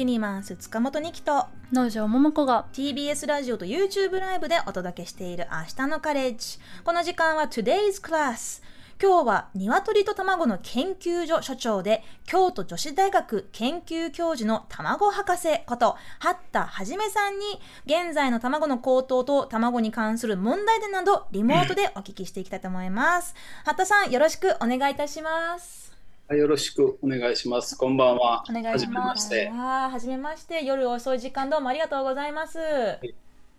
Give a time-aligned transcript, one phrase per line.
[0.00, 6.58] キニマンス塚本二木と農場桃子が TBS ラジオと YouTube ライブでお届けしている明日のカレッジ。
[6.84, 8.62] この時間は Today's Class
[8.98, 17.44] 今日は鶏と卵の研究所所長で京都女子大学研究教授の卵博士こと八田はじめさんに
[17.84, 23.34] 現在の卵の高騰と卵に関する問題点などリモートでお聞きしていきたいと思います。
[23.66, 25.89] 八田さんよろしくお願いいたします
[26.36, 27.76] よろしくお願いします。
[27.76, 28.44] こんばんは。
[28.48, 29.34] お願いします。
[29.34, 30.64] はじめまして。
[30.64, 32.58] 夜遅い時間どうもありがとうございます。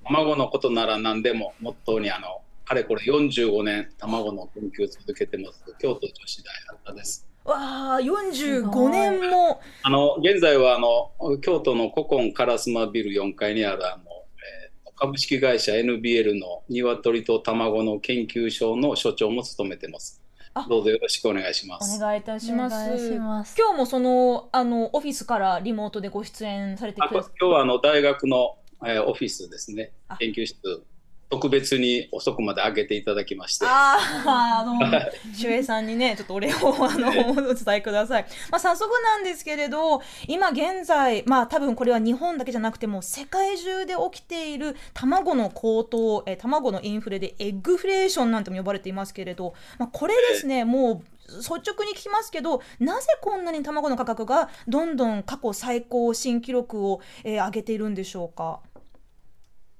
[0.05, 7.27] 卵のことなら何でも、モットーにあの、かれこれ45年、卵の研究を続けてます、京都女子大学です。
[7.43, 9.59] わあ、45年も。
[9.83, 20.20] あの、現在はあの、京都の古今烏丸ビル4階にあるあの、えー、株式会社 NBL の鶏と卵の研究所の所長も務めてます。
[20.67, 21.97] どうぞよろしくお願いします。
[21.97, 23.17] お願いいたします。
[23.19, 29.91] ます今日もそのあのオフィスからリモートでご出演されてくださ今日はあの大学の、えー、オフィスですね。
[30.19, 30.83] 研究室
[31.31, 33.65] 特別に遅くまで開けていただきまして。
[33.65, 34.99] ああ、あの、守
[35.45, 37.09] 衛さんにね、ちょっとお礼を、あの、
[37.49, 38.25] お伝えください。
[38.51, 58.59] まあ、早速なんですけれど、今現在、まあ、多分これは日本だけじゃなくても、世界中で起きている卵の高騰、え卵のインフレでエッグフレーションなんても呼ばれていますけれど、まあ、これですね、もう、率直に聞きますけどなぜこんなに卵の価格がどんどん過去最高新記録を、えー、上げているんでしょうか？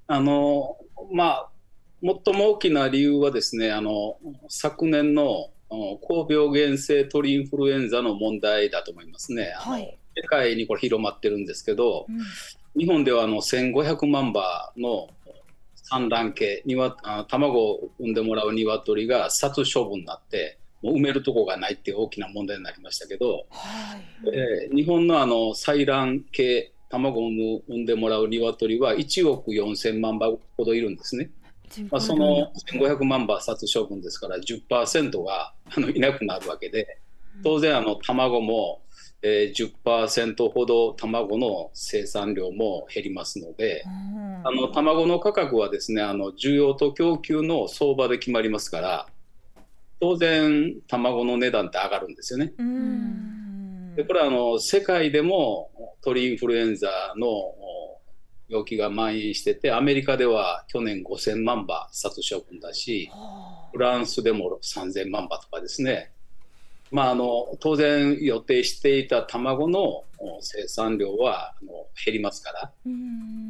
[0.06, 0.78] あの
[1.12, 1.48] まあ、
[2.02, 5.50] 最も大きな理由はですね、あの昨年の
[6.00, 9.54] 高病原性鳥インフルエンザの問題だと思いますね。
[9.56, 15.08] はい、世界にこれ広まってるんですけど、うん、日本ではあの1500万羽の
[15.74, 16.96] 産卵系にわ
[17.28, 27.20] 卵を産んでもらう鶏が殺処分になってもう埋めるとこがないっていう大きな問題になりましたけど、はい、えー、日本のあの採卵系卵
[27.54, 31.30] を産んでもらう鶏は1億4000万羽ほどいるんですね。
[31.90, 36.98] まあ、その1500万羽殺処分ですから10%があのいなくなるわけで
[37.42, 38.82] 当然あの卵も、
[39.22, 43.84] えー、10%ほど卵の生産量も減りますので、
[44.44, 49.06] あの卵の価格はですねあの需要と供給の相場で決まりますから
[49.98, 52.52] 当然卵の値段って上がるんですよね。
[53.96, 55.70] でこれはあの世界でも
[56.02, 57.54] 鳥インフルエンザの
[58.48, 63.10] 病気が蔓延しててアメリカでは去年5000万羽殺処分だし
[63.72, 66.12] フランスでも3000万羽とかですね、
[66.90, 70.04] まあ、あの当然予定していた卵の
[70.40, 72.72] 生産量はあの減りますから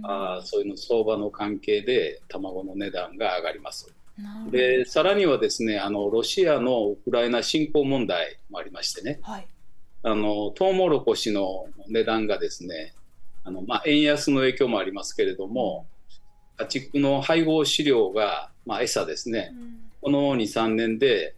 [0.04, 3.92] あそういうの相場の関係で卵の値段が上がります。
[4.50, 9.46] でさらにはですねあのロシアのウクライナ侵攻問題もありましてね、はい、
[10.04, 12.94] あのトウモロコシの値段がですね
[13.44, 15.86] あの、まあ、円安の影響もありますけれども、
[16.56, 21.34] 家畜の配合飼料が、まあ、餌ですね、うん、この2、3年で、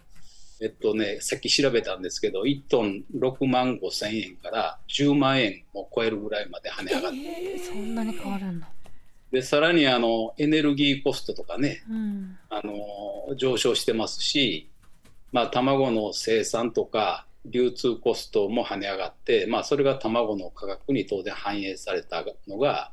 [0.60, 8.68] えっとね、さっき調べたんですけど、1トン6万5千円から10万円を超えるぐらいまで跳ね上がって、えー、そんなに変わるんだ。
[9.32, 14.70] でさらにあのエネルギーコストとかね、うん、あの上昇してますし、
[15.32, 22.92] まあ、卵の生産とか流通コストも跳ね上がって、まあ、それが卵の価格に当然反映されたのが、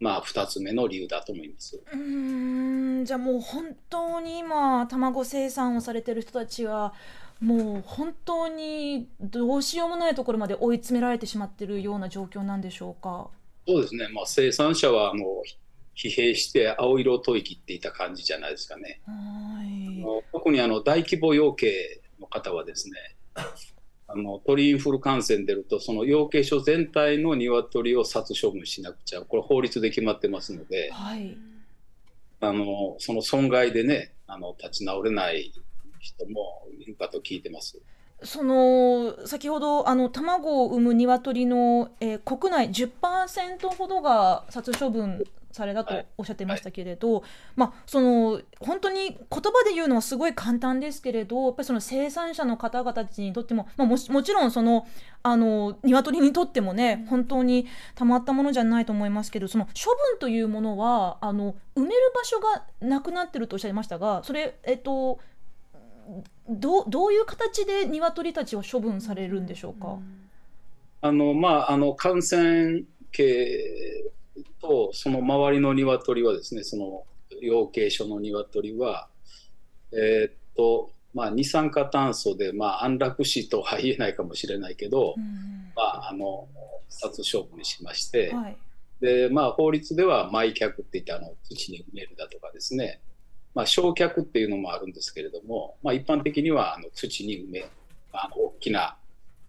[0.00, 6.94] まあ、2つ目の理由だと思いますうんじゃあもう本当に今卵生産をされてる人たちは
[7.40, 13.30] もう本当にどうしようもないところまで追い詰められてしまっているような状況なんでしょうか？
[13.66, 15.24] そうですね、まあ、生産者はあの
[15.96, 19.00] 疲弊して青色吐息っていた感じじゃないですかね。
[19.06, 19.12] は
[19.64, 21.72] い特にあの大規模養鶏
[22.20, 22.94] の方はですね
[24.10, 31.36] あの鳥インフル感染出るとその養鶏所全体の鶏を殺処分しなくちゃこれ法律で決まってますので、はい、
[32.40, 35.52] あのその損害でねあの立ち直れない
[36.00, 37.78] 人もいるかと聞いてます。
[38.22, 47.22] その先ほどあの卵を産む鶏の、えー、国内10%ほどが殺処分されたとおっしゃってましたけれど、はい、
[47.56, 54.86] まあその本当に言葉で言うのはすごい簡単ですけれどやっぱりその生産者の方々たちにとっても、まあ、ももちろんその
[55.22, 65.18] あの鶏にとってもね本当にたまったものじゃないと思いますけどその処分というものはあの埋める場所がなくなってるとおっしゃいましたがそれえっと
[66.48, 69.98] どどういう形で鶏たちは処分されるんでしょうか？
[71.02, 74.10] あのまああの感染系
[74.60, 77.04] とその周りの鶏はですねその
[77.40, 79.08] 養鶏所の鶏は
[79.92, 86.46] えー、っとまあ、二酸化炭素で、まあ、安楽死とは言えないかもしれないけど、うん、まあ、あの
[86.88, 88.56] 殺処分しまして、はい。
[89.00, 93.00] でまあ、法律では埋却って言ってあの土に埋めるだとかですね、
[93.54, 97.70] まあ、焼却っていうのもあるんですけれども、まあ、一般的にはあの土に埋め
[98.12, 98.96] あの大きな、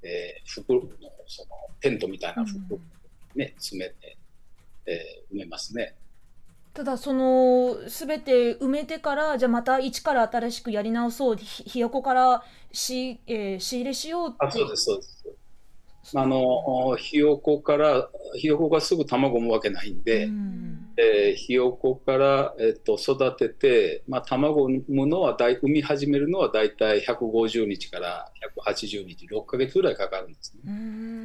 [0.03, 0.81] えー服の
[1.27, 1.49] その
[1.81, 2.81] テントみたいな服うん。
[3.35, 4.17] ね、詰めて、
[4.89, 5.95] えー埋めますね。
[6.73, 15.19] ただその全て埋めてからじゃあまた一から新しくやり直そうひひよこからし、えー仕入れしようあそうですそうです
[16.15, 28.31] あのひよこからひよこがすぐ卵を産むわけないんで、うんえーひよこから、えっと育てて、まあ、卵を産むのはだい産み始めるのは大体150日から
[28.65, 30.61] 180日6ヶ月ぐらいかかるんですね。
[30.65, 31.18] うーん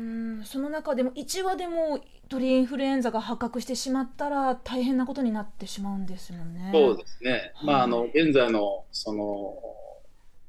[0.45, 6.71] その中でも1羽でも鳥インフルエンザが発覚してしまったら大変なことになってしまうんですよね。
[6.73, 9.55] そうですね、まあ、あのはい現在のその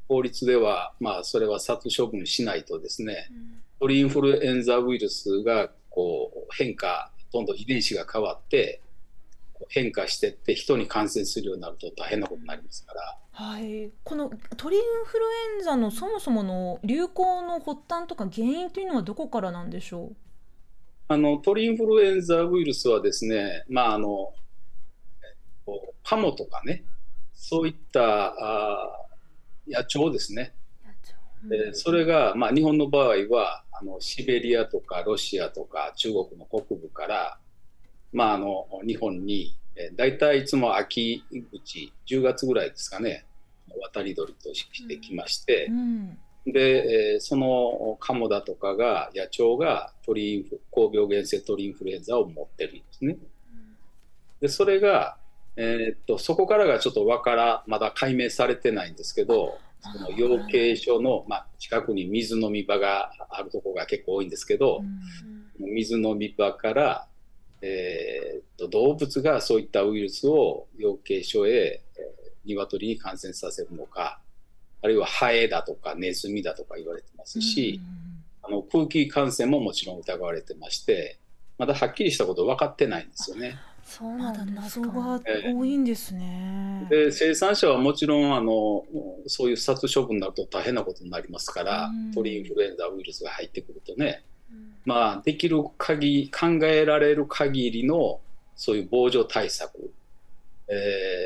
[0.08, 3.28] 法律では、まあ、それは殺処分しないとですね
[3.80, 8.82] 鳥インフルエンザウイルスがこう変化どんどん遺伝子が変わって
[9.70, 13.18] 変化していって人に感染するようになると大変なことになりますから。
[13.32, 15.26] はい、この鳥インフル
[15.58, 20.14] エンザのそもそもの流行の発端とか原因というのはどこからなんでしょ
[21.10, 24.34] あの鳥インフルエンザウイルスはですね、まああの
[25.22, 26.86] えっとカモとかね、
[27.34, 30.54] そういったあー野鳥ですね、
[31.52, 37.38] えーそれが、まあ、日本の場合はあのシベリアとかロシアとか中国の北部から、
[38.16, 43.26] まあ、あの日本に、えー、大体いつも秋口、10月ぐらいですかね、
[43.82, 46.18] 渡り鳥としてきましてう、、うん。
[46.48, 53.18] で、えーそのカモだとかが野鳥が鳥インフ高病原性鳥インフルエンザを持ってるんですね。
[54.40, 55.18] でそれが、
[55.58, 59.58] えーっとそこからがちょっとわからまだ解明されてないんですけど
[59.94, 64.82] その養鶏所の、まあ、近くに水飲み場があるところが結構多いんですけど、
[65.60, 67.08] 水飲み場から、
[67.66, 74.20] えーっと動物がそういったウイルスを養鶏所へ、えー鶏に感染させるのか
[74.84, 77.82] あるいはハエだとかネズミだとか言われてますし、
[78.44, 81.18] あの空気感染ももちろん疑われてまして
[81.58, 83.58] まだはっきりしたこと分かってないんですよね。
[83.84, 85.22] そうまだなんです謎かが
[85.56, 86.86] 多いんですね。
[86.90, 88.84] で生産者はもちろんあの
[89.26, 94.24] そういう殺処分になると大変なことになりますからうん鳥インフルエンザウイルスが入ってくるとね、
[94.86, 98.20] まあ、できる限り考えられる限りの
[98.56, 99.92] そういう防除対策、
[100.68, 100.74] え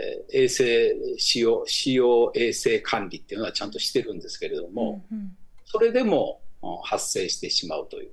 [0.05, 5.35] ー衛生使用使用衛生管理っていうのはちゃんとしてるんですけれども、うんうん
[5.71, 8.09] それでもうん発生してしまうという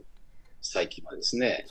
[0.61, 1.65] 最近はですね。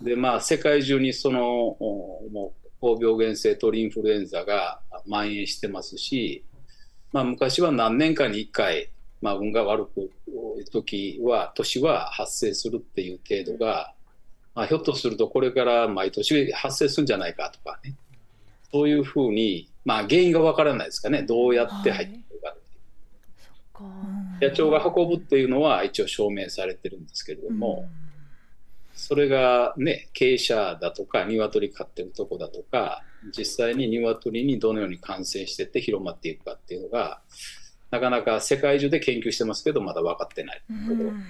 [0.00, 6.44] でまあ、世界中にそのおもう高病原性鳥インフルエンザが蔓延してますし、
[7.12, 8.88] まあ、昔は何年かに1回、
[9.22, 10.10] まあ、運が悪く
[10.70, 13.94] 時は年は発生するっていう程度が、
[14.54, 17.94] まあ、ひょっとするとこれから毎年発生するんじゃないかとかね。
[18.70, 21.22] そういうふうに、まあ、原因がわからないですかね。
[21.22, 23.72] どうやって入ってくるかっていう。
[23.72, 27.88] かうん野鳥が運ぶっていうのは一応証明されてるんですけれども、
[28.94, 33.04] それがね、傾斜だとか、鶏飼ってるとこだとか、
[33.36, 37.20] 実際に鶏にどのように感染してって広まっていくかっていうのが、
[37.92, 40.62] なかなか世界中で研究してますけど、まだ分かってない。
[40.68, 41.22] うん。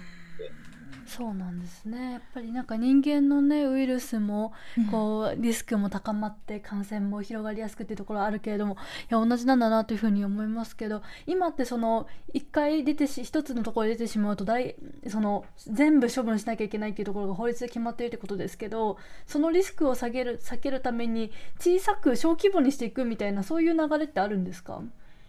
[1.05, 2.13] そうなんですね。
[2.13, 4.55] やっぱりなんか人間のねウイルスも
[4.91, 8.79] こうリスクも高まって感染も広がりやすくっていうところはあるけれども
[9.11, 14.75] いや同じなんだなというふうに思いますけど今ってその一回出てし一つのところで出てしまうと大
[15.07, 24.81] その全部処分しなきゃいけないっていうところが法律で決まっているってことですけどそのリスクを下げる避けるために小さく小規模にしていくみたいなそういう流れってあるんですか？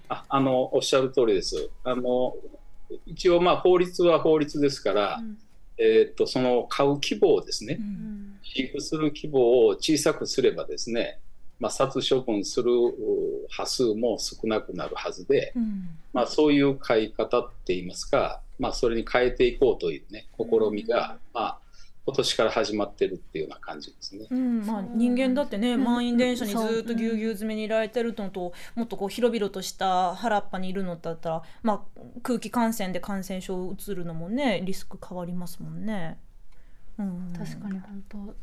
[0.09, 1.69] ああのおっしゃる通りです。
[1.83, 2.35] あの
[3.05, 5.37] 一応、まあ、法律は法律ですから、うん。
[5.77, 7.87] えーっとその飼う規模をですね、ううん。
[7.87, 11.19] ん飼育する規模を小さくすればですね、
[11.59, 15.89] まあ、殺処分するう波数も少なくなるはずで、うん。
[16.11, 21.57] まあ、そういう飼い方っていいますか、まあ、それに変えていこうというね試みが、まあ、
[22.05, 24.27] 今年から始まってるっていうような感じですね。
[24.29, 25.83] うんまあ、人間だってね、うん。
[25.85, 36.19] 満員電車にずっとぎゅうぎゅう詰めにいられてるのと、もっとこう広々とした原っぱにいるのだったら、まあ、空気感染で感染症うつるのもねリスク変わりますもんね。
[36.99, 38.35] うん、確かに本当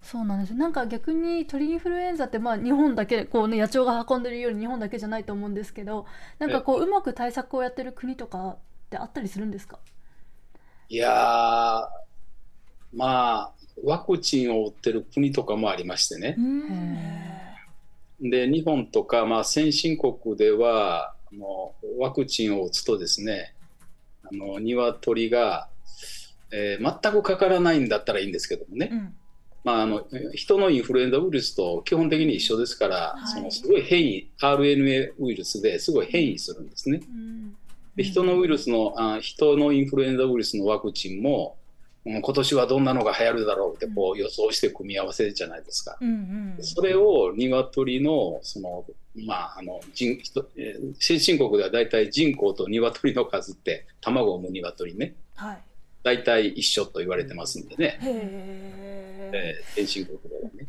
[0.00, 0.54] そうなんです。
[0.54, 6.06] なんか逆に鳥インフルエンザってまあ日本だけこうね野鳥が運んでるより日本だけじゃないと思うんですけど
[6.38, 8.58] なんかこううまく対策をやってる国とかっ
[8.90, 9.80] てあったりするんですか？
[10.88, 12.07] いやー
[12.94, 13.52] まあ
[13.84, 16.40] ワクチンを打ってる国とかもありましてねう。
[18.26, 23.54] んで日本とか、まあ、先進国ではあのワクチンを打つとですね
[24.24, 25.68] あの鶏が
[26.50, 29.14] えー全くかからないんだったらいいんですけどもね、うん
[29.64, 30.04] まあ、あの
[30.34, 37.00] 人のインフルエンザウイルスと基本的に一緒ですから、はいそのすごい変異 RNA ウイルスですごい変異するんですね。
[37.06, 37.56] うん
[37.96, 41.67] で人のウイルスのあ人のインフルエンザウイルスのワクチンも、うん
[42.08, 45.96] 今年はどんなのが流行るだろうってこう予想して組み合わせるじゃないですか。
[46.00, 46.64] うんうん。
[46.64, 48.84] それを鶏のその
[49.26, 50.16] まああの人
[50.98, 55.14] 先進国では大体人口と鶏の数って卵を産む鶏ね。
[55.34, 55.58] はい。
[56.02, 60.68] 大体一緒と言われてますんでね、えー先進国ではね。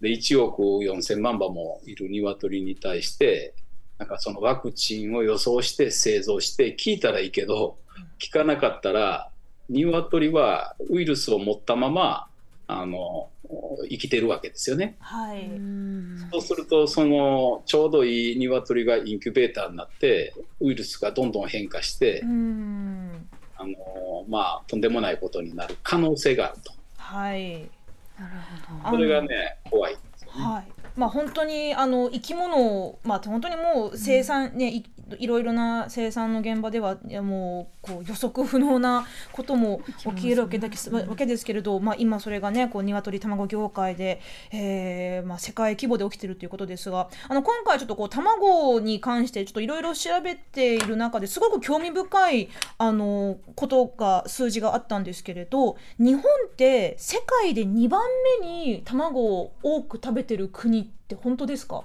[0.00, 3.54] で1億4000万羽もいる鶏に対して
[3.98, 7.78] なんかそのワクチンを予想して製造して聞いたらいいけど
[8.18, 9.30] 聞かなかったら
[9.68, 12.26] 鶏はウイルスを持ったまま
[12.66, 13.28] あの
[13.88, 14.96] 生きてるわけですよね。
[14.98, 28.32] はいうんそうするとそのちょうどいい鶏がインキュベーターになってウイルスがどんどん変化して、うんあのまあ、とんでもないことになる可能性があるとはいなる
[28.82, 30.42] ほあどそれがね怖いんですよね。
[30.42, 30.73] はい。
[30.96, 34.84] まあ本当にあの生き物をまあ本当にもう生産、ねい
[35.18, 41.08] いろいろな生産の現場ではいやもうこう予測不能なことも起きるわけだけ、うん。
[41.08, 44.20] わけですけれど、まあ今それがねこう鶏卵業界で、
[44.50, 52.48] えーまあ世界規模で起きているということですが、あの今回ちょっとこう卵に関してちょっといろいろ調べている中ですごく興味深い
[52.78, 58.00] あのことが数字があったんですけれど、日本って世界で2番
[58.40, 61.84] 目に卵を多く食べてる国って本当ですか？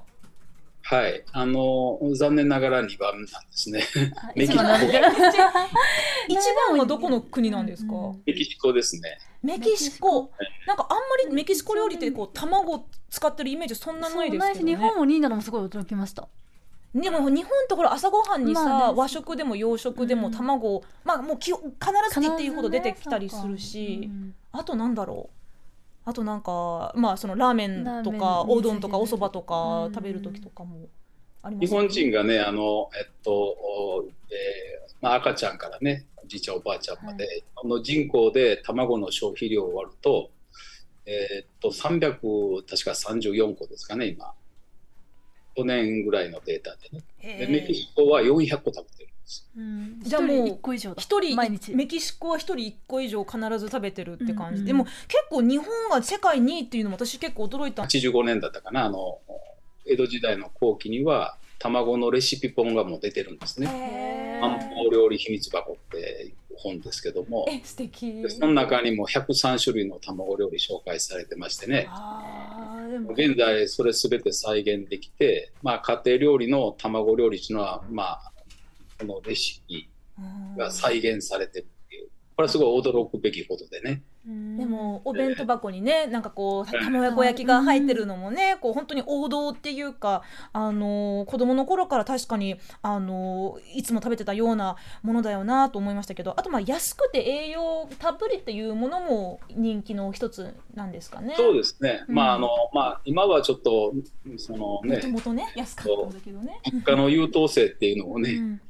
[0.82, 3.84] はい、あの残念ながら2番なんですね。
[4.16, 6.38] あメキシコ一
[6.70, 7.94] 番はどこの国なんですか？
[7.94, 9.20] うんメキシコですね。
[9.44, 10.32] メキシコ。
[10.68, 14.60] なんかあんまりメキシコ料理ってこう卵使ってるイメージそんなないですけどね。
[14.60, 16.28] そうないし日本も2位なのもすごい驚きました
[16.96, 21.60] でも日本ってほら朝ごはんにさ、まあね和食でも洋食でもうん卵を、まあもうき必
[22.20, 24.10] ずっていうほど出てきたりするし、
[24.52, 25.39] あとなんだろう。
[26.10, 29.94] あとなんかまあそのラーメンとかおうどんとかお蕎麦とかうん。
[29.94, 30.88] 食べる時とかも
[31.42, 40.30] あります日本人がね、あのえっとおえーまあ、赤ちゃんからね、おじいちゃん、おばあちゃんまで、あの人口で卵の消費量を割ると、
[41.06, 44.34] えーっと300、確か34個ですかね、今。
[45.56, 47.04] 去年ぐらいのデータでね。
[47.40, 49.10] でメキシコは400個食べてる
[50.02, 51.02] じゃあもう一人一個以上だ。
[51.02, 51.74] 一人毎日。
[51.76, 54.96] メキシコは一人一個以上必ず食べてるって感じ、うんうんでも結
[55.30, 57.84] 構日本が世界2位っていうのも私結構驚いた。
[57.84, 59.20] 85年だったかな、あの
[59.86, 63.68] 江戸時代の後期には、卵のレシピ本がもう出てるんですね。
[63.68, 68.22] へ漢方料理秘密箱って本ですけども、え素敵。
[68.22, 73.12] でその中にも103種類の卵料理紹介されてましてね、あーでも。
[73.12, 78.32] 現在それ全て再現できて、まあ、家庭料理の卵料理っていうのは、まあ、
[79.00, 79.90] このレシピ
[80.58, 84.04] が再現されてるっていう、これはすごい驚くべきことでね。
[84.58, 90.22] でもお弁当箱にねなんかこう卵焼きが入ってるのもねこう本当に王道っていうか
[90.54, 101.34] あの子供の頃から確かにあのいつも食べてたようなものだよなと思いましたけどあとまあ安くて栄養たっぷりっていうものも人気の一つなんですかね。
[101.36, 102.16] そうですね、うん。
[102.16, 103.94] まああのまあ、今はちょっと
[104.38, 106.60] その、もねと、もとね安かったんだけどね。
[106.72, 108.62] 物価の優等生っていうのをね、うん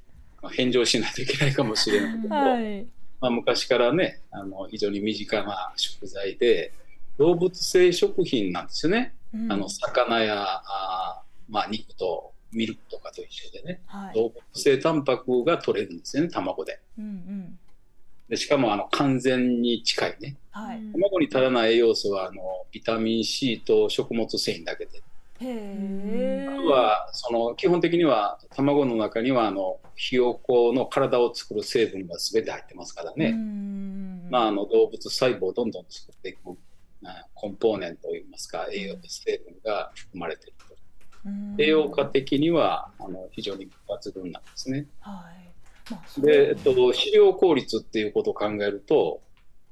[0.47, 2.85] 返上しないといけないかもしれないけど、はい。
[3.19, 6.71] まあ、昔からねあの非常に身近な食材で
[7.17, 9.13] 動物性食品なんですよね。
[9.33, 14.15] うんあの魚やあー、まあ、肉とミルクとかと一緒でねはい。
[14.15, 17.59] 動物性タンパクが取れるんですよね卵でうんうん。
[18.29, 20.79] でしかもあの完全に近いねはい。
[20.93, 22.41] 卵に足らない栄養素はあの
[22.71, 25.03] ビタミン C と食物繊維だけで
[25.41, 26.47] へえ。
[26.49, 36.39] あとはその基本的には卵の中にはあのひよこの体を作る成分が全て入ってますからうね、んまあ、あの動物細胞をどんどん作っていく
[37.05, 40.75] あコンポーネントといいますか栄養成分が含まれていると
[41.25, 44.87] うん栄養価的にはあの非常に抜群なんですね。
[44.99, 45.49] はい。
[45.91, 49.21] まあ、で、えっと、飼料効率っていうことを考えると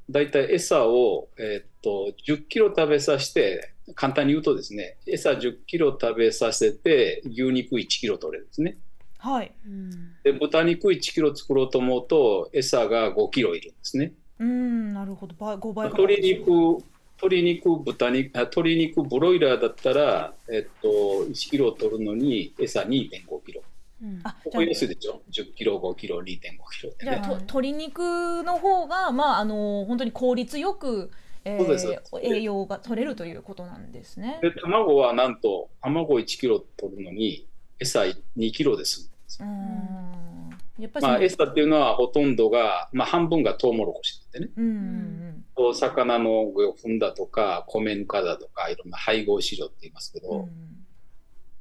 [0.09, 8.77] 大体餌を、えっと、10キロ食べさせて簡単に言うとですね餌10キロ食べさせて牛肉1キロ取れるんですね。
[9.17, 9.51] はい。
[9.65, 9.91] うん
[10.23, 14.13] で豚肉1キロ作ろうと思うと餌が5キロいるんですね。
[14.39, 15.35] うん、なるほど。
[15.35, 16.83] 倍5倍鶏肉
[17.19, 20.87] 鶏肉豚肉あ鶏肉ブロイラーだったら、えっと、
[21.29, 23.63] 1キロ取るのに餌2.5キロ。
[24.01, 27.11] うんあ、こじゃあこ安いでしょ ?10 キロ、5キロ、2.5キロってね。
[27.11, 27.99] じゃあと鶏肉
[28.43, 31.11] の方がまああの本当に効率よく、
[31.43, 34.39] えそうですそうー、栄養が取れるということなんですね。
[34.41, 37.47] で、卵はなんと、卵1キロ取るのに
[37.79, 38.01] 餌
[38.37, 39.45] 2キロですよ。
[39.45, 40.49] うん。
[40.79, 46.51] やっぱりまあ、餌っていうのはほとんどが、まあ、半分がトウモロコシでってね、うんうんお魚の
[46.83, 50.49] 糞だとか米ぬかだとかいろんな配合飼料って言いますけど、うん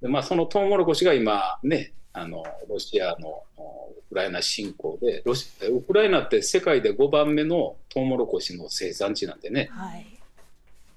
[0.03, 9.69] でまあ、そのトウモロコシが今ねあのロシアのおウクライナ侵攻でロシウクライナって世界で5番目のトウモロコシの生産地なんでね。
[9.71, 10.07] はい。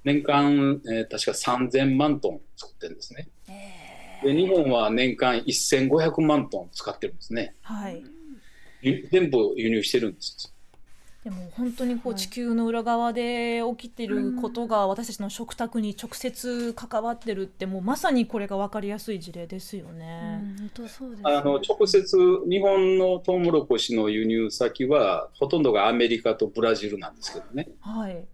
[0.05, 3.27] 年間、えー確か3000万トン作ってるんですね。
[4.23, 7.53] えで日本は年間1500万トン使ってるんですね。
[7.63, 8.01] はい。
[8.81, 10.53] ゆ全部輸入してるんです
[11.23, 12.21] でも本当にこうはい。
[12.21, 20.37] 地球の裏側で起きてることが私たちの食卓に直接関わってるってもうまさにこれが分かりやすい事例ですようね。
[20.37, 22.17] ん本当そうです、あの直接
[22.49, 28.25] 日本のトウモロコシの輸入先はほとんどがアメリカとブラジルなんですけどね、はい。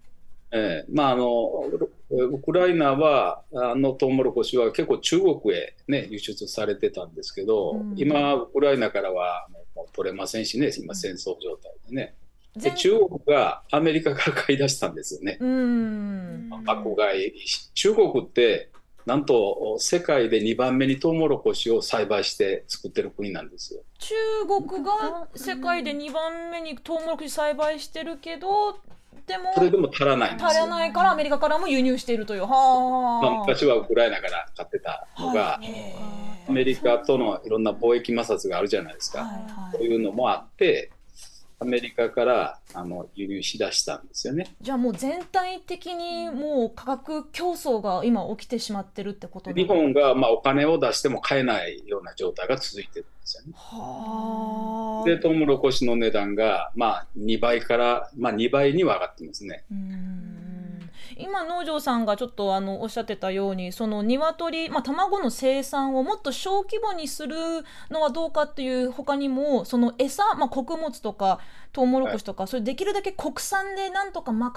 [0.52, 0.92] ええ。
[0.94, 1.70] まあ、あの
[2.12, 7.96] ウクライナはあのトウモロコシは結構中国へ、ね、輸出されてたんですけど、うん。
[7.98, 12.14] 今ウクライナからはもう取れませんしね今戦争状態でね、
[12.56, 15.38] で全中国がアメリカから買い出したんですよね。
[15.40, 16.50] うん。
[16.64, 17.34] 爆買い
[17.74, 18.70] 中国って
[19.06, 23.82] なんと世界で2番目にトウモロコシを栽培して作ってる国なんですよ。
[24.00, 24.16] 中
[24.68, 28.80] 国が世界で2番目にトウモロコシ栽培してるけど
[29.28, 30.50] でもそれでも足らないんですよ。
[30.50, 32.48] 足らないからアメリカからも輸入しているという。
[32.48, 33.40] まあ、はあ。
[33.40, 35.96] 昔はウクライナから買ってたのが、はいへ
[36.48, 39.20] アメリカとのいろんな貿易摩擦があるじゃないですか。
[39.20, 39.34] ーはい
[39.78, 39.84] はい。
[39.84, 40.92] いうのもあって、
[41.66, 44.56] アメリカからあの輸入しだしたんですよね。
[44.62, 53.54] じゃあもう全体的にもう価格競争が今起きてしまってるってこと日本がまあお金を出しても買えないような状態が続いてるんですよね。
[53.56, 55.10] はあ。
[55.10, 59.64] で、トウモロコシの値段がまあ2倍から、まあ、2倍には上がってますね。
[59.72, 60.45] うん
[61.18, 67.36] 今農場さんがちょっとあのおっしゃってたようにその鶏、まあ、卵の生産をもっと小規模にする
[67.90, 71.40] のはどうかっていう他にもその餌、まあ、穀物とか
[71.72, 74.54] トウモロコシとか、それできるだけ国産でなんとか賄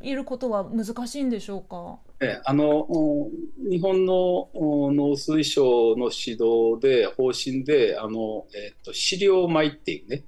[0.00, 1.98] えることは難しいんでしょうか？
[2.20, 3.30] えあのお
[3.70, 10.24] 日本のお農水省の指導で方針であの、えっと飼料米っていうね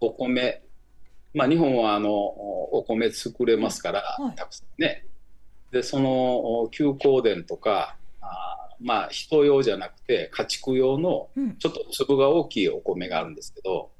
[0.00, 0.62] お米
[1.36, 4.34] まあ日本はあのおお米作れますから、はい。
[4.34, 5.04] たくさんね。
[5.70, 11.56] でそのお休耕田とかあまあ人用じゃなくて家畜用のうん。
[11.58, 13.90] ちょっと粒が大きいお米があるんですけど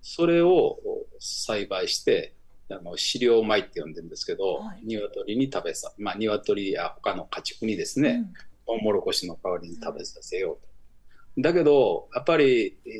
[0.00, 2.32] それをお栽培して
[2.70, 4.80] あの飼料米って呼んでるんですけど、はい。
[4.82, 8.24] 鶏に食べさまあ鶏や他の家畜にですね、
[8.66, 10.56] トウモロコシの代わりに食べさせよう
[11.36, 11.42] と。
[11.42, 12.90] だけどやっぱり、え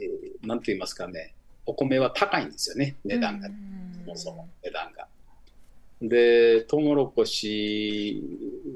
[0.45, 1.35] ーなんて言いますかね
[1.67, 3.71] お米は高いんですよね値段が、うん
[4.05, 5.07] そもそも値段が。
[6.03, 8.23] でトウモロコシ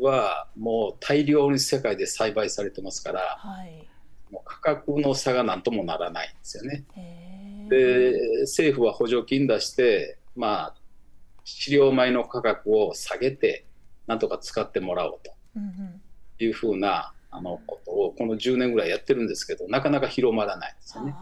[0.00, 3.88] はもう大量に世界で栽培されてますからはい
[4.30, 6.84] もう価格の差がなんともならないんですよね。
[7.70, 10.74] で政府は補助金出してまあ
[11.44, 13.64] 飼料米の価格を下げて
[14.06, 15.32] なんとか使ってもらおうと
[16.42, 21.14] いうふうなあのことをこの10年ぐらいやってるんですけどなかなか広まらないんですよね。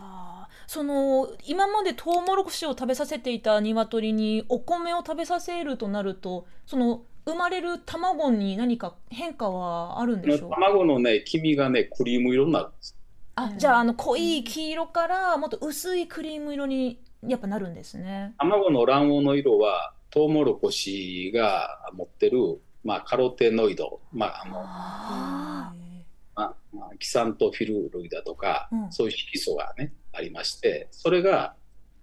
[0.66, 10.50] その今までトウモロコシを食べさせていた鶏にお米を食べさせるとなるとその生まれる卵に何か変化はあるんでしょう？
[10.50, 12.96] か卵のね黄身がねクリーム色になるんです。
[13.34, 18.34] あじゃああの濃い黄色からもっと薄いクリーム色にやっぱなるんですね。
[18.38, 25.72] 卵の卵黄の色はトウモロコシが持ってる、まあ、カロテノイド、まああのあ
[26.34, 28.92] まあまあ、キサントフィル類だとか、うん。
[28.92, 31.54] そういう色素がねありましてそれが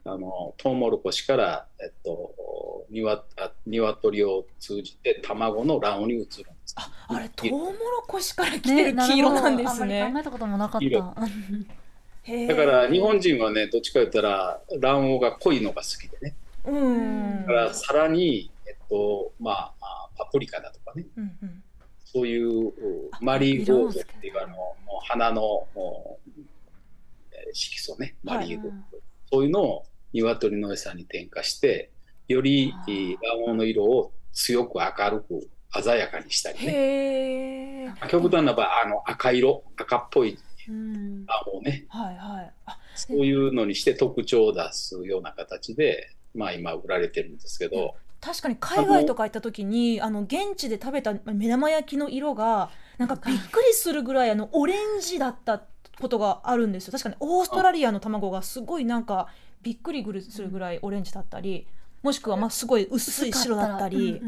[0.06, 2.34] あのトウモロコシから、えっと、
[2.90, 6.28] にわあ鶏を通じて卵の卵黄に移るんで
[6.66, 6.76] す。
[6.78, 7.74] ああれトウモロ
[8.08, 10.12] コシから来ーてる黄色なんですあんまりね。
[10.14, 11.02] 考えたこともなかっ色。
[12.26, 12.48] た。
[12.48, 16.36] だから日本人はねどっちか言ったら卵黄が濃いのが好きでね。
[16.66, 17.42] うん。
[17.42, 21.06] だからさらに、えっとまあ、あパプリカだとかね。
[21.18, 21.64] うんうん。
[22.06, 22.74] そういう
[23.22, 26.39] マリーゴールドっていうあのもう花のもうえー
[27.54, 28.98] 色素ねマリーゴールド、
[29.32, 31.92] そういうのを鶏の餌に添加して
[32.28, 32.74] より
[33.22, 35.50] 卵黄の色を強く明るく
[35.82, 37.94] 鮮やかにしたりね。
[38.10, 41.26] 極端な場合あの赤色赤っぽいうん。
[41.26, 41.86] 卵黄ね。
[41.90, 42.52] はいはい。
[42.66, 55.62] あそういうのにして特徴を出すような形で、まあ、今売られてるんですけど、確かに海外とか行った時にあの現地で食べた目玉焼きの色がなんかびっくりするぐらいあのオレンジだった
[56.00, 56.92] ことがあるんですよ。
[56.92, 59.28] 確かにオーストラリアの卵がすごいなんか
[59.62, 61.68] びっくりするぐらいオレンジだったり
[62.02, 64.22] もしくはまあすごい薄い白だったり。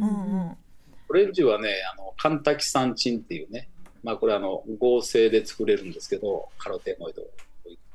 [1.09, 3.67] オレンジはねあのカンタキサンチンっていうね、
[4.01, 7.21] まあ、これあの合成で作れるんですけどカロテノイド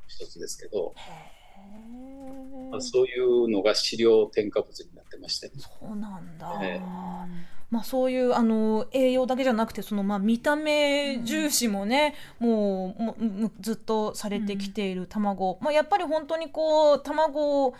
[0.07, 0.95] 一つですけど、
[2.71, 5.55] まあ、そういうのが飼料添加物になってましてね
[7.71, 17.75] まあ、そういうあの栄養だけじゃなくてそのまあ見た目重視もね、もうもうずっとされてきている卵、まあ、やっぱり本当にこう卵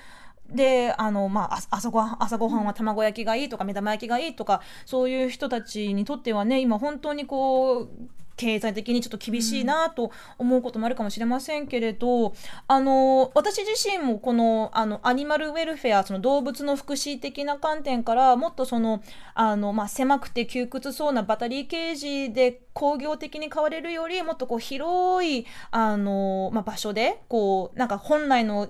[0.51, 7.89] であの、まあ、朝ごはん朝ごはんは卵焼きがいいとか目玉焼きがいいとかそういう人たちにとってはね今本当にこう
[8.37, 12.33] 経済的にちょっと厳しいなと思うこともあるかもしれませんけれど、うん、
[12.69, 19.03] あの私自身もこのあのアニマルウェルフェアその動物の福祉的な観点からもっとその
[19.35, 28.69] あの、まあ、狭くて窮屈そうなバタリーケージで工業的に買われるよりもっとこう広いあの、まあ、場所でこうなんか本来の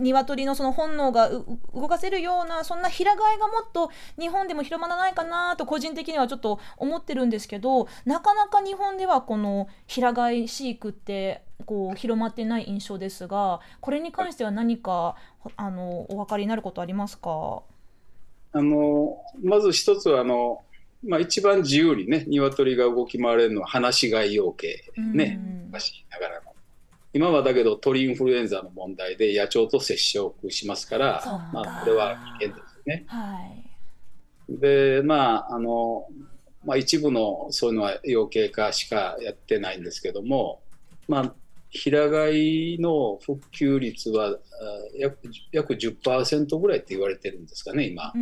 [0.00, 15.16] 鶏のその本能が動かせるようなそんな平飼いがもっと日本でも広まらないかなと個人的にはちょっと思ってるんですけどなかなか日本ではこの平飼い飼育ってこう広まってない印象ですがこれに関しては何か
[15.56, 17.62] あのお分かりになることありますか？
[18.52, 20.62] あのまず一つはあの
[21.04, 24.82] まあ、一番自由にね鶏が動き回れるのは放し飼い養鶏
[25.14, 26.45] ね、昔ながらの
[27.16, 33.04] 今はだけど鳥インフルエンザの問題で野鳥と接触しますからまあ、これは危険ですよね。
[33.06, 33.38] は
[34.50, 36.06] い、でまああの、
[36.62, 40.60] まあ、一部のそういうのは養鶏家しかやってないんですけども、
[41.08, 41.34] まあ、
[41.70, 42.28] 平飼
[42.74, 44.36] いの復旧率は
[44.98, 45.18] 約
[45.52, 48.12] 約10%ぐらいって言われてるんですかね今。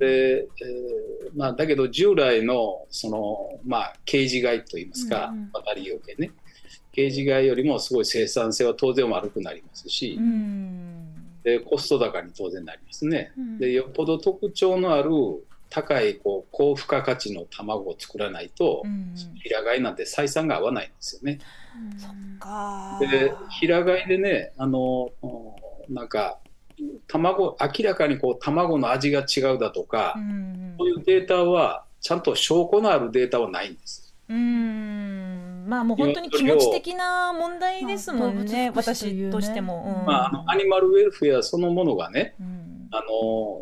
[0.00, 6.32] で、えー、まあ、だけど従来のその、まあ、ケージ飼いといいますか、うん、バタリ養鶏ね
[6.94, 10.18] ケージ飼いよりもすごい生産性は当然悪くなりますし、
[11.42, 13.32] でコスト高に当然なりますね。
[13.58, 15.10] でよっぽど特徴のある
[15.70, 18.84] 高いこう高付加価値の卵を作らないと、
[19.42, 21.40] 平飼いなんて採算が合わないんですよね。
[23.00, 25.10] で平飼いでねあの
[25.88, 26.38] なんか
[27.08, 30.14] 卵明らかにこう卵の味が違うだとか、
[30.78, 34.14] そういうデータはちゃんと証拠のあるデータはないんです。
[34.28, 35.23] うん
[35.66, 40.00] まあもう本当に気持ち的な問題ですもんね、私としても。
[40.00, 43.60] うん、まあ、あのアニマルウェルフェアそのものがね、うん、あの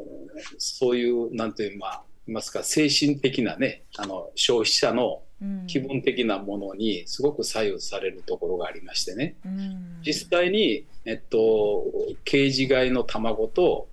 [0.58, 5.22] そういうなんていうまあいますか精神的なねあの消費者の
[5.66, 11.84] 気分的なものにすごく左右されるところがありましてね、うん、実際に、えっと、
[12.24, 13.88] ケージ飼いの卵と、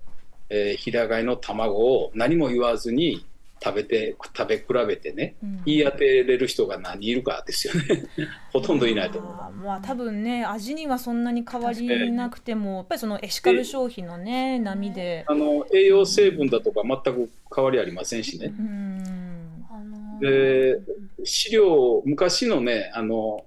[0.48, 3.26] えー、平飼いの卵を何も言わずに
[3.62, 8.06] 食べて食べ比べてね、うん、言い当てれる人が何人いるかですよね。
[8.52, 9.32] ほとんどいないと思う。
[9.62, 15.24] まあ多分ね味にはそんなに変わりなくてもやっぱりそのエシカル消費のね波で。
[15.26, 20.78] あの栄養成分だとか全く変わりありませんしね、うん、で
[21.24, 23.44] 飼料昔のねあの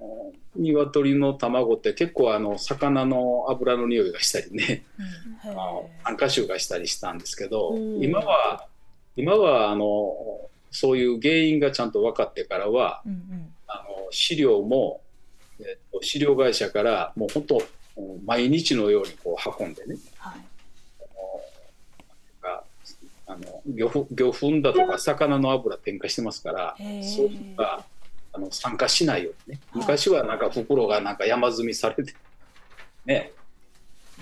[0.55, 5.53] 鶏の卵って結構あの魚の油の匂いがしたりね、うん、
[6.03, 8.67] 酸化臭がしたりしたんですけど今は
[9.15, 10.15] 今はあの
[10.71, 15.01] そういう原因がちゃんと分かってからは、うんうん、あの飼料も、
[15.59, 17.61] えっと、飼料会社からもう本当
[18.25, 20.41] 毎日のようにこう運んでね、はい、
[23.27, 26.87] あの魚魚粉だとか魚の油添加してますからそう
[27.27, 27.85] いうのが
[28.33, 29.61] あの酸化しないようにね。
[29.73, 32.13] 昔はなんか袋がなんか山積みされて
[33.05, 33.31] ね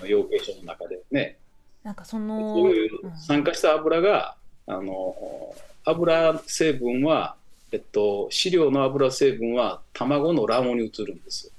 [0.04, 1.38] 養鶏所の中でね。
[1.82, 7.36] なんかそのそういう酸化した油があの油成分は、
[7.72, 11.52] えっと、飼料の油成分は卵の卵黄に移るんです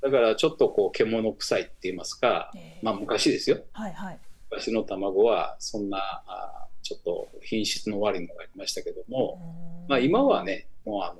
[0.00, 4.18] だからちょっとこう獣臭いって言いますか、えー、まあ昔ですよ、はいはい、
[4.50, 11.16] 昔の卵はそんなあちょっと品質の悪いのがありましたけども、まあ、今はねもうあの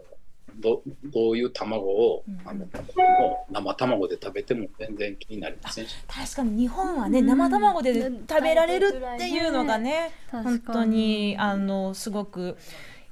[0.60, 2.66] どどういう卵を、うん、あの
[3.50, 5.94] 生卵で食べても全然気になりませんし。
[6.06, 12.56] 確かに日本はね、うん、生卵で食べられるっていうのがね、うん、本当にあのすごく。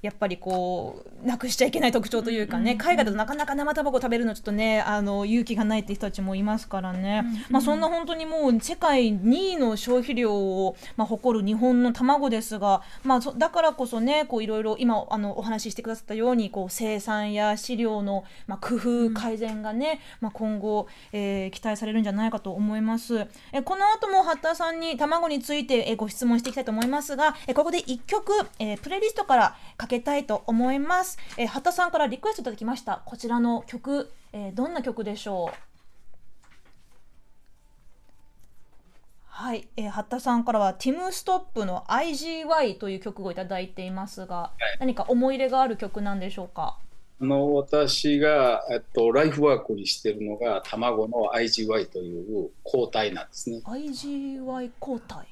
[0.03, 23.27] やっぱりこうなくしちゃいけない特徴というかね、海外だとなかなか生卵食べるのちょっとねあの勇気がないって人たちもいますからね、まあ、そんな本当にもう世界2位の消費量を、まあ、誇る日本の卵ですが、まあ、だからこそねこういろいろ今あのお話ししてくださったようにこう生産や飼料の、まあ、工夫改善がね、まあ、今後、えー、期待されるんじゃないかと思います。
[23.53, 31.19] えこの後も八田さんに卵についてえご質問していきたいと思いますがえここで1曲、えー、プレイリストからかけたいと思います。
[31.37, 33.03] えー、畑さんからリクエストいただきました。
[33.05, 35.57] こちらの曲、えー、どんな曲でしょう？
[39.27, 46.79] はい、えー、八田さんからはティム・ストップの IGY という曲をいただいていますが、はい、何か思い入れがある曲なんでしょうか？
[47.21, 53.63] あの私が、えっと、ライフワークにしているのが卵の IGY という抗体なんですね。
[53.65, 55.27] IGY 抗体？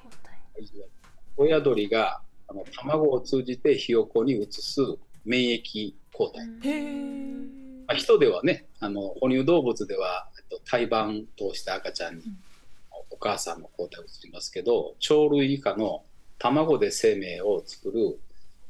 [1.37, 4.80] 親鳥があの卵を通じてひよこに移す
[5.24, 6.92] 免疫抗体、へえ。
[7.86, 12.38] まあ、人ではねあの哺乳動物ではえっと胎盤通して赤ちゃんにうん。
[13.12, 16.04] お母さんの抗体を移りますけど鳥類以下の
[16.38, 18.18] 卵で生命を作る、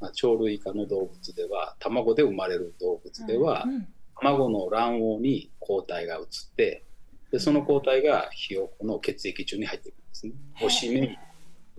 [0.01, 3.87] まあ、鳥類以下の動物では卵で生まれる動物では、うん
[4.21, 6.85] 卵の卵黄に抗体が移って
[7.33, 10.33] でその抗体がひよこの血液中に入ってくるんですね。
[10.63, 11.19] おしめ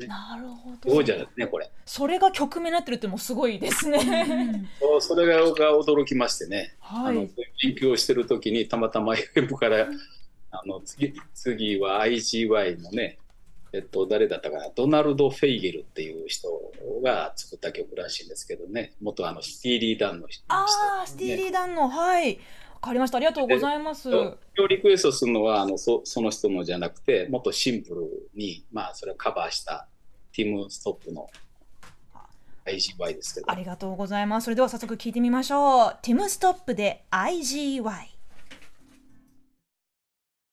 [0.07, 1.03] なるほど。
[1.03, 1.71] じゃないですねこれ。
[1.85, 4.69] それが曲名になってるってもうすごいですね。
[4.79, 7.05] そうそれがが驚きましてね、はい。
[7.09, 7.27] あの
[7.61, 9.87] 勉強してる時にたまたま FM から
[10.51, 13.17] あの次次は IGY のね、
[13.73, 16.49] えっと、誰だったかなドナルド・フェイゲンっていう人
[17.03, 20.65] が作った曲らしいんですけどね元あのスティーリー・ダンの人あ
[21.03, 22.39] あ、スティーリー・ダンの、はい。
[22.81, 23.17] わかりました。
[23.17, 24.09] ありがとうございます。
[24.09, 29.87] 今日リクエストするのはあのそその人のじゃなくてもっとシンプルに、まあ、それをカバーした
[30.33, 31.29] ティム・ストップの
[32.65, 34.45] IGY ですけどありがとうございます。
[34.45, 35.97] それでは早速聞いてみましょう。
[36.01, 38.20] ティム・ストップで IGY。